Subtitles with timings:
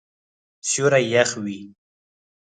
[0.69, 1.59] سیوری یخ وی